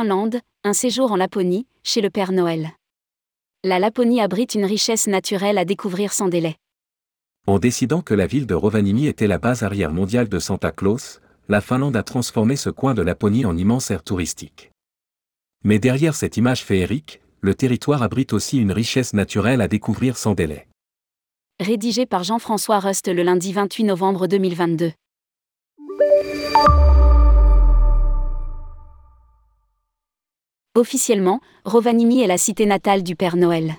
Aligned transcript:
Finlande, 0.00 0.40
un 0.64 0.72
séjour 0.72 1.12
en 1.12 1.16
Laponie, 1.16 1.66
chez 1.82 2.00
le 2.00 2.08
Père 2.08 2.32
Noël. 2.32 2.70
La 3.62 3.78
Laponie 3.78 4.22
abrite 4.22 4.54
une 4.54 4.64
richesse 4.64 5.06
naturelle 5.06 5.58
à 5.58 5.66
découvrir 5.66 6.14
sans 6.14 6.28
délai. 6.28 6.56
En 7.46 7.58
décidant 7.58 8.00
que 8.00 8.14
la 8.14 8.26
ville 8.26 8.46
de 8.46 8.54
Rovaniemi 8.54 9.08
était 9.08 9.26
la 9.26 9.36
base 9.36 9.62
arrière 9.62 9.92
mondiale 9.92 10.30
de 10.30 10.38
Santa 10.38 10.72
Claus, 10.72 11.20
la 11.50 11.60
Finlande 11.60 11.96
a 11.96 12.02
transformé 12.02 12.56
ce 12.56 12.70
coin 12.70 12.94
de 12.94 13.02
Laponie 13.02 13.44
en 13.44 13.54
immense 13.58 13.90
aire 13.90 14.02
touristique. 14.02 14.70
Mais 15.64 15.78
derrière 15.78 16.14
cette 16.14 16.38
image 16.38 16.64
féerique, 16.64 17.20
le 17.42 17.54
territoire 17.54 18.02
abrite 18.02 18.32
aussi 18.32 18.56
une 18.56 18.72
richesse 18.72 19.12
naturelle 19.12 19.60
à 19.60 19.68
découvrir 19.68 20.16
sans 20.16 20.32
délai. 20.32 20.66
Rédigé 21.60 22.06
par 22.06 22.24
Jean-François 22.24 22.80
Rust 22.80 23.06
le 23.08 23.22
lundi 23.22 23.52
28 23.52 23.84
novembre 23.84 24.28
2022. 24.28 24.92
Officiellement, 30.80 31.42
Rovaniemi 31.66 32.22
est 32.22 32.26
la 32.26 32.38
cité 32.38 32.64
natale 32.64 33.02
du 33.02 33.14
Père 33.14 33.36
Noël. 33.36 33.74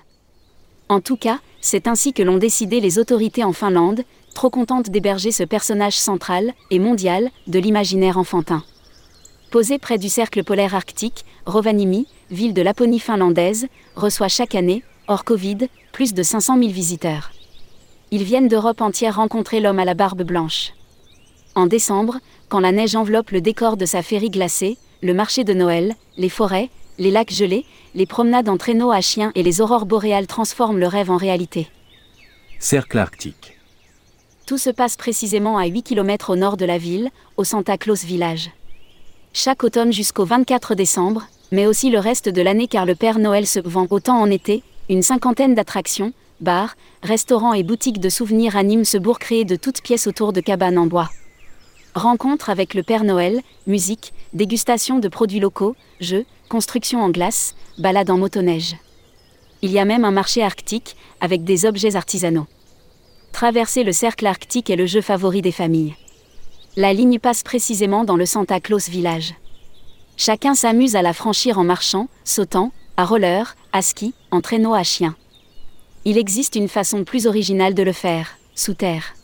En 0.88 1.00
tout 1.00 1.16
cas, 1.16 1.40
c'est 1.60 1.88
ainsi 1.88 2.12
que 2.12 2.22
l'ont 2.22 2.36
décidé 2.36 2.78
les 2.78 3.00
autorités 3.00 3.42
en 3.42 3.52
Finlande, 3.52 4.04
trop 4.36 4.50
contentes 4.50 4.88
d'héberger 4.88 5.32
ce 5.32 5.42
personnage 5.42 5.96
central 5.96 6.52
et 6.70 6.78
mondial 6.78 7.30
de 7.48 7.58
l'imaginaire 7.58 8.18
enfantin. 8.18 8.62
Posé 9.50 9.80
près 9.80 9.98
du 9.98 10.08
cercle 10.08 10.44
polaire 10.44 10.76
arctique, 10.76 11.24
Rovaniemi, 11.44 12.06
ville 12.30 12.54
de 12.54 12.62
Laponie 12.62 13.00
finlandaise, 13.00 13.66
reçoit 13.96 14.28
chaque 14.28 14.54
année, 14.54 14.84
hors 15.08 15.24
Covid, 15.24 15.58
plus 15.90 16.14
de 16.14 16.22
500 16.22 16.56
000 16.56 16.70
visiteurs. 16.70 17.32
Ils 18.12 18.22
viennent 18.22 18.46
d'Europe 18.46 18.80
entière 18.80 19.16
rencontrer 19.16 19.58
l'homme 19.58 19.80
à 19.80 19.84
la 19.84 19.94
barbe 19.94 20.22
blanche. 20.22 20.72
En 21.56 21.66
décembre, 21.66 22.20
quand 22.48 22.60
la 22.60 22.70
neige 22.70 22.94
enveloppe 22.94 23.32
le 23.32 23.40
décor 23.40 23.76
de 23.76 23.86
sa 23.86 24.02
féerie 24.02 24.30
glacée, 24.30 24.78
le 25.02 25.14
marché 25.14 25.42
de 25.42 25.52
Noël, 25.52 25.96
les 26.16 26.28
forêts, 26.28 26.70
les 26.98 27.10
lacs 27.10 27.32
gelés, 27.32 27.64
les 27.94 28.06
promenades 28.06 28.48
en 28.48 28.56
traîneau 28.56 28.90
à 28.90 29.00
chiens 29.00 29.32
et 29.34 29.42
les 29.42 29.60
aurores 29.60 29.86
boréales 29.86 30.26
transforment 30.26 30.78
le 30.78 30.86
rêve 30.86 31.10
en 31.10 31.16
réalité. 31.16 31.68
Cercle 32.58 32.98
arctique. 32.98 33.58
Tout 34.46 34.58
se 34.58 34.70
passe 34.70 34.96
précisément 34.96 35.58
à 35.58 35.66
8 35.66 35.82
km 35.82 36.30
au 36.30 36.36
nord 36.36 36.56
de 36.56 36.64
la 36.64 36.78
ville, 36.78 37.10
au 37.36 37.44
Santa 37.44 37.78
Claus 37.78 38.04
Village. 38.04 38.50
Chaque 39.32 39.64
automne 39.64 39.92
jusqu'au 39.92 40.24
24 40.24 40.74
décembre, 40.74 41.26
mais 41.52 41.66
aussi 41.66 41.90
le 41.90 41.98
reste 41.98 42.28
de 42.28 42.42
l'année 42.42 42.68
car 42.68 42.86
le 42.86 42.94
Père 42.94 43.18
Noël 43.18 43.46
se 43.46 43.60
vend 43.60 43.86
autant 43.90 44.20
en 44.20 44.30
été, 44.30 44.62
une 44.88 45.02
cinquantaine 45.02 45.54
d'attractions, 45.54 46.12
bars, 46.40 46.74
restaurants 47.02 47.54
et 47.54 47.62
boutiques 47.62 48.00
de 48.00 48.08
souvenirs 48.08 48.56
animent 48.56 48.84
ce 48.84 48.98
bourg 48.98 49.18
créé 49.18 49.44
de 49.44 49.56
toutes 49.56 49.80
pièces 49.80 50.06
autour 50.06 50.32
de 50.32 50.40
cabanes 50.40 50.78
en 50.78 50.86
bois. 50.86 51.10
Rencontres 51.94 52.50
avec 52.50 52.74
le 52.74 52.82
Père 52.82 53.04
Noël, 53.04 53.40
musique, 53.66 54.12
dégustation 54.34 54.98
de 54.98 55.08
produits 55.08 55.40
locaux, 55.40 55.76
jeux, 56.00 56.24
construction 56.48 57.02
en 57.02 57.10
glace, 57.10 57.54
balade 57.78 58.10
en 58.10 58.18
motoneige. 58.18 58.76
Il 59.62 59.70
y 59.70 59.78
a 59.78 59.84
même 59.84 60.04
un 60.04 60.10
marché 60.10 60.42
arctique, 60.42 60.96
avec 61.20 61.44
des 61.44 61.66
objets 61.66 61.96
artisanaux. 61.96 62.46
Traverser 63.32 63.84
le 63.84 63.92
cercle 63.92 64.26
arctique 64.26 64.70
est 64.70 64.76
le 64.76 64.86
jeu 64.86 65.00
favori 65.00 65.40
des 65.40 65.52
familles. 65.52 65.94
La 66.76 66.92
ligne 66.92 67.18
passe 67.18 67.42
précisément 67.42 68.04
dans 68.04 68.16
le 68.16 68.26
Santa 68.26 68.60
Claus 68.60 68.88
village. 68.88 69.34
Chacun 70.16 70.54
s'amuse 70.54 70.96
à 70.96 71.02
la 71.02 71.12
franchir 71.12 71.58
en 71.58 71.64
marchant, 71.64 72.08
sautant, 72.24 72.72
à 72.96 73.04
roller, 73.04 73.56
à 73.72 73.82
ski, 73.82 74.14
en 74.30 74.40
traîneau 74.40 74.74
à 74.74 74.82
chien. 74.82 75.14
Il 76.04 76.18
existe 76.18 76.56
une 76.56 76.68
façon 76.68 77.04
plus 77.04 77.26
originale 77.26 77.74
de 77.74 77.82
le 77.82 77.92
faire, 77.92 78.38
sous 78.54 78.74
terre. 78.74 79.14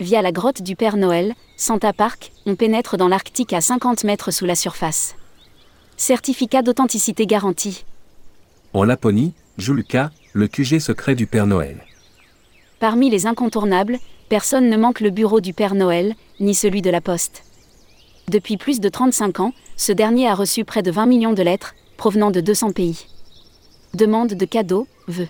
Via 0.00 0.22
la 0.22 0.32
grotte 0.32 0.62
du 0.62 0.76
Père 0.76 0.96
Noël, 0.96 1.34
Santa 1.58 1.92
Park, 1.92 2.32
on 2.46 2.56
pénètre 2.56 2.96
dans 2.96 3.08
l'Arctique 3.08 3.52
à 3.52 3.60
50 3.60 4.04
mètres 4.04 4.30
sous 4.30 4.46
la 4.46 4.54
surface. 4.54 5.14
Certificat 5.98 6.62
d'authenticité 6.62 7.26
garanti. 7.26 7.84
En 8.72 8.82
Laponie, 8.82 9.34
Julka, 9.58 10.10
le 10.32 10.48
QG 10.48 10.78
secret 10.78 11.14
du 11.14 11.26
Père 11.26 11.46
Noël. 11.46 11.84
Parmi 12.78 13.10
les 13.10 13.26
incontournables, 13.26 13.98
personne 14.30 14.70
ne 14.70 14.76
manque 14.78 15.00
le 15.00 15.10
bureau 15.10 15.42
du 15.42 15.52
Père 15.52 15.74
Noël, 15.74 16.14
ni 16.40 16.54
celui 16.54 16.80
de 16.80 16.88
la 16.88 17.02
Poste. 17.02 17.44
Depuis 18.28 18.56
plus 18.56 18.80
de 18.80 18.88
35 18.88 19.40
ans, 19.40 19.52
ce 19.76 19.92
dernier 19.92 20.28
a 20.28 20.34
reçu 20.34 20.64
près 20.64 20.82
de 20.82 20.90
20 20.90 21.04
millions 21.04 21.34
de 21.34 21.42
lettres, 21.42 21.74
provenant 21.98 22.30
de 22.30 22.40
200 22.40 22.72
pays. 22.72 23.04
Demande 23.92 24.32
de 24.32 24.44
cadeaux, 24.46 24.88
vœux. 25.08 25.28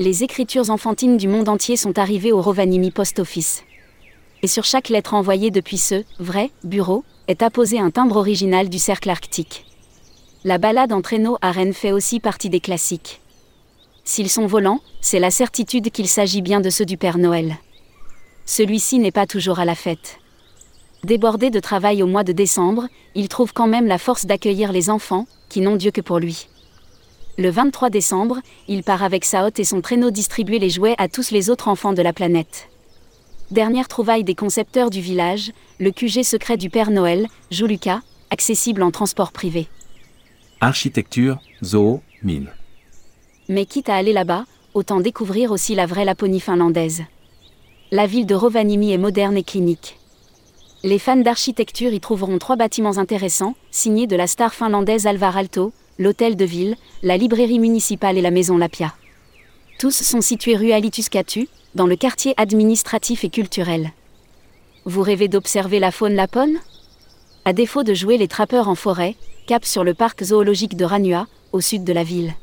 Les 0.00 0.24
écritures 0.24 0.70
enfantines 0.70 1.16
du 1.16 1.28
monde 1.28 1.48
entier 1.48 1.76
sont 1.76 1.96
arrivées 1.96 2.32
au 2.32 2.42
Rovaniemi 2.42 2.90
Post 2.90 3.20
Office. 3.20 3.62
Et 4.42 4.46
sur 4.46 4.64
chaque 4.64 4.88
lettre 4.88 5.14
envoyée 5.14 5.50
depuis 5.50 5.78
ce 5.78 6.04
vrai 6.18 6.50
bureau 6.62 7.04
est 7.26 7.42
apposé 7.42 7.78
un 7.78 7.90
timbre 7.90 8.16
original 8.16 8.68
du 8.68 8.78
cercle 8.78 9.10
arctique. 9.10 9.64
La 10.44 10.58
balade 10.58 10.92
en 10.92 11.02
traîneau 11.02 11.36
à 11.40 11.50
Rennes 11.50 11.74
fait 11.74 11.92
aussi 11.92 12.20
partie 12.20 12.48
des 12.48 12.60
classiques. 12.60 13.20
S'ils 14.04 14.30
sont 14.30 14.46
volants, 14.46 14.80
c'est 15.00 15.18
la 15.18 15.30
certitude 15.30 15.90
qu'il 15.90 16.08
s'agit 16.08 16.40
bien 16.40 16.60
de 16.60 16.70
ceux 16.70 16.86
du 16.86 16.96
Père 16.96 17.18
Noël. 17.18 17.56
Celui-ci 18.46 18.98
n'est 18.98 19.10
pas 19.10 19.26
toujours 19.26 19.58
à 19.58 19.64
la 19.64 19.74
fête. 19.74 20.18
Débordé 21.04 21.50
de 21.50 21.60
travail 21.60 22.02
au 22.02 22.06
mois 22.06 22.24
de 22.24 22.32
décembre, 22.32 22.88
il 23.14 23.28
trouve 23.28 23.52
quand 23.52 23.66
même 23.66 23.86
la 23.86 23.98
force 23.98 24.24
d'accueillir 24.24 24.72
les 24.72 24.88
enfants, 24.88 25.26
qui 25.48 25.60
n'ont 25.60 25.76
Dieu 25.76 25.90
que 25.90 26.00
pour 26.00 26.18
lui. 26.18 26.48
Le 27.36 27.50
23 27.50 27.90
décembre, 27.90 28.38
il 28.68 28.82
part 28.82 29.02
avec 29.02 29.24
sa 29.24 29.44
hotte 29.44 29.58
et 29.58 29.64
son 29.64 29.80
traîneau 29.80 30.10
distribuer 30.10 30.58
les 30.58 30.70
jouets 30.70 30.94
à 30.98 31.08
tous 31.08 31.30
les 31.30 31.50
autres 31.50 31.68
enfants 31.68 31.92
de 31.92 32.02
la 32.02 32.12
planète. 32.12 32.68
Dernière 33.50 33.88
trouvaille 33.88 34.24
des 34.24 34.34
concepteurs 34.34 34.90
du 34.90 35.00
village, 35.00 35.52
le 35.80 35.90
QG 35.90 36.22
secret 36.22 36.58
du 36.58 36.68
Père 36.68 36.90
Noël, 36.90 37.28
Joluka, 37.50 38.02
accessible 38.28 38.82
en 38.82 38.90
transport 38.90 39.32
privé. 39.32 39.68
Architecture, 40.60 41.38
zoo, 41.64 42.02
mine. 42.22 42.50
Mais 43.48 43.64
quitte 43.64 43.88
à 43.88 43.94
aller 43.94 44.12
là-bas, 44.12 44.44
autant 44.74 45.00
découvrir 45.00 45.50
aussi 45.50 45.74
la 45.74 45.86
vraie 45.86 46.04
Laponie 46.04 46.40
finlandaise. 46.40 47.04
La 47.90 48.06
ville 48.06 48.26
de 48.26 48.34
Rovaniemi 48.34 48.92
est 48.92 48.98
moderne 48.98 49.38
et 49.38 49.44
clinique. 49.44 49.98
Les 50.84 50.98
fans 50.98 51.16
d'architecture 51.16 51.94
y 51.94 52.00
trouveront 52.00 52.36
trois 52.36 52.56
bâtiments 52.56 52.98
intéressants, 52.98 53.54
signés 53.70 54.06
de 54.06 54.14
la 54.14 54.26
star 54.26 54.52
finlandaise 54.52 55.06
Alvar 55.06 55.38
Aalto, 55.38 55.72
l'hôtel 55.98 56.36
de 56.36 56.44
ville, 56.44 56.76
la 57.02 57.16
librairie 57.16 57.58
municipale 57.58 58.18
et 58.18 58.22
la 58.22 58.30
maison 58.30 58.58
Lapia. 58.58 58.92
Tous 59.78 60.02
sont 60.02 60.20
situés 60.20 60.56
rue 60.56 60.72
Alituskatu, 60.72 61.48
dans 61.76 61.86
le 61.86 61.94
quartier 61.94 62.34
administratif 62.36 63.22
et 63.22 63.30
culturel. 63.30 63.92
Vous 64.84 65.02
rêvez 65.02 65.28
d'observer 65.28 65.78
la 65.78 65.92
faune 65.92 66.16
lapone? 66.16 66.58
À 67.44 67.52
défaut 67.52 67.84
de 67.84 67.94
jouer 67.94 68.18
les 68.18 68.26
trappeurs 68.26 68.68
en 68.68 68.74
forêt, 68.74 69.14
cap 69.46 69.64
sur 69.64 69.84
le 69.84 69.94
parc 69.94 70.24
zoologique 70.24 70.76
de 70.76 70.84
Ranua, 70.84 71.28
au 71.52 71.60
sud 71.60 71.84
de 71.84 71.92
la 71.92 72.02
ville. 72.02 72.34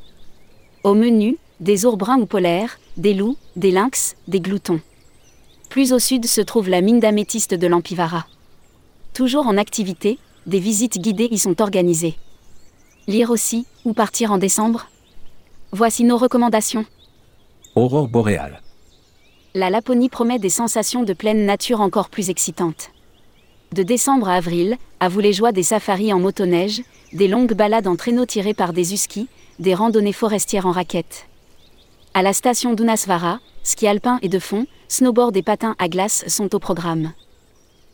Au 0.85 0.93
menu, 0.93 1.37
des 1.59 1.85
ours 1.85 1.97
bruns 1.97 2.21
ou 2.21 2.25
polaires, 2.25 2.79
des 2.95 3.13
loups, 3.13 3.35
des 3.57 3.71
lynx, 3.71 4.15
des 4.29 4.39
gloutons. 4.39 4.79
Plus 5.67 5.91
au 5.91 5.99
sud 5.99 6.25
se 6.27 6.39
trouve 6.39 6.69
la 6.69 6.79
mine 6.79 7.01
d'améthyste 7.01 7.53
de 7.53 7.67
l'Ampivara. 7.67 8.27
Toujours 9.13 9.47
en 9.47 9.57
activité, 9.57 10.19
des 10.45 10.59
visites 10.59 10.99
guidées 10.99 11.27
y 11.31 11.37
sont 11.37 11.61
organisées. 11.61 12.15
Lire 13.07 13.29
aussi, 13.29 13.65
ou 13.83 13.91
partir 13.91 14.31
en 14.31 14.37
décembre? 14.37 14.87
Voici 15.73 16.05
nos 16.05 16.17
recommandations. 16.17 16.85
Aurore 17.75 18.07
boréale 18.07 18.61
la 19.53 19.69
Laponie 19.69 20.09
promet 20.09 20.37
des 20.37 20.49
sensations 20.49 21.03
de 21.03 21.13
pleine 21.13 21.45
nature 21.45 21.79
encore 21.79 22.09
plus 22.09 22.29
excitantes. 22.29 22.91
De 23.73 23.83
décembre 23.83 24.27
à 24.27 24.35
avril, 24.35 24.77
à 24.99 25.07
vous 25.07 25.21
les 25.21 25.31
joies 25.31 25.53
des 25.53 25.63
safaris 25.63 26.11
en 26.11 26.19
motoneige, 26.19 26.81
des 27.13 27.29
longues 27.29 27.53
balades 27.53 27.87
en 27.87 27.95
traîneau 27.95 28.25
tirés 28.25 28.53
par 28.53 28.73
des 28.73 28.93
huskies, 28.93 29.29
des 29.59 29.73
randonnées 29.73 30.11
forestières 30.11 30.67
en 30.67 30.71
raquettes. 30.71 31.27
À 32.13 32.21
la 32.21 32.33
station 32.33 32.73
d'Unasvara, 32.73 33.39
ski 33.63 33.87
alpin 33.87 34.19
et 34.21 34.29
de 34.29 34.39
fond, 34.39 34.67
snowboard 34.89 35.35
et 35.37 35.41
patins 35.41 35.75
à 35.79 35.87
glace 35.87 36.25
sont 36.27 36.53
au 36.53 36.59
programme. 36.59 37.13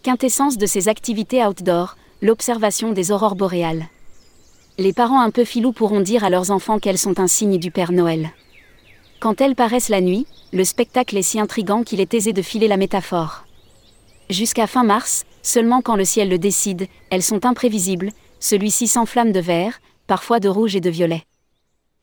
Quintessence 0.02 0.58
de 0.58 0.66
ces 0.66 0.90
activités 0.90 1.46
outdoor, 1.46 1.96
l'observation 2.24 2.92
des 2.92 3.12
aurores 3.12 3.36
boréales. 3.36 3.86
Les 4.80 4.94
parents 4.94 5.22
un 5.22 5.30
peu 5.32 5.44
filous 5.44 5.74
pourront 5.74 6.02
dire 6.02 6.24
à 6.24 6.32
leurs 6.32 6.50
enfants 6.50 6.80
qu'elles 6.80 6.98
sont 6.98 7.20
un 7.20 7.28
signe 7.28 7.60
du 7.60 7.70
Père 7.70 7.92
Noël. 7.92 8.32
Quand 9.22 9.40
elles 9.40 9.56
paraissent 9.56 9.90
la 9.90 10.02
nuit, 10.02 10.26
le 10.52 10.64
spectacle 10.64 11.16
est 11.16 11.22
si 11.22 11.40
intrigant 11.40 11.84
qu'il 11.84 12.02
est 12.02 12.16
aisé 12.16 12.34
de 12.34 12.42
filer 12.42 12.68
la 12.68 12.76
métaphore. 12.76 13.46
Jusqu'à 14.32 14.66
fin 14.66 14.84
mars, 14.84 15.26
seulement 15.44 15.84
quand 15.84 15.96
le 15.96 16.06
ciel 16.06 16.28
le 16.28 16.40
décide, 16.40 16.88
elles 17.12 17.22
sont 17.22 17.46
imprévisibles, 17.46 18.10
celui-ci 18.40 18.88
s'enflamme 18.88 19.32
de 19.32 19.40
vert, 19.40 19.80
parfois 20.08 20.40
de 20.40 20.50
rouge 20.50 20.76
et 20.76 20.82
de 20.82 20.90
violet. 20.90 21.22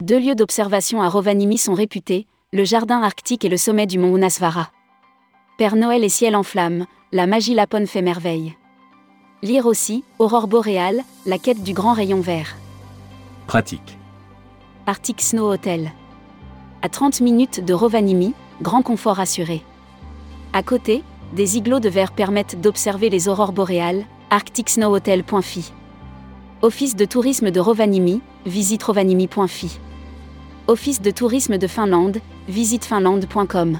Deux 0.01 0.21
lieux 0.21 0.37
d'observation 0.37 1.03
à 1.03 1.09
Rovaniemi 1.09 1.59
sont 1.59 1.75
réputés, 1.75 2.29
le 2.53 2.63
jardin 2.63 3.03
arctique 3.03 3.45
et 3.45 3.49
le 3.49 3.57
sommet 3.57 3.89
du 3.89 3.99
mont 3.99 4.17
Unasvara. 4.17 4.71
Père 5.59 5.75
Noël 5.75 6.05
et 6.05 6.09
ciel 6.09 6.37
en 6.37 6.45
flammes, 6.45 6.87
la 7.11 7.27
magie 7.27 7.55
lapone 7.55 7.89
fait 7.89 8.01
merveille. 8.01 8.55
Lire 9.43 9.67
aussi, 9.67 10.05
Aurore 10.21 10.47
boréale, 10.47 11.03
la 11.27 11.39
quête 11.39 11.65
du 11.65 11.73
grand 11.73 11.95
rayon 11.95 12.21
vert. 12.21 12.55
Pratique. 13.49 13.99
Arctic 14.87 15.21
Snow 15.21 15.51
Hotel 15.51 15.91
à 16.83 16.89
30 16.89 17.21
minutes 17.21 17.65
de 17.65 17.75
Rovaniemi, 17.75 18.35
grand 18.63 18.83
confort 18.83 19.21
assuré. 19.21 19.63
À 20.53 20.63
côté, 20.63 21.03
des 21.35 21.57
igloos 21.57 21.81
de 21.81 21.89
verre 21.89 22.13
permettent 22.13 22.61
d'observer 22.61 23.11
les 23.11 23.29
aurores 23.29 23.53
boréales, 23.53 24.05
arcticsnowhotel.fi. 24.31 25.73
Office 26.63 26.97
de 26.97 27.05
tourisme 27.05 27.51
de 27.51 27.61
Rovaniemi, 27.61 28.21
visite 28.47 28.83
rovaniemi.fi. 28.83 29.79
Office 30.67 31.01
de 31.01 31.11
tourisme 31.11 31.59
de 31.59 31.67
Finlande, 31.67 32.19
visite 32.49 32.85
finlande.com. 32.85 33.79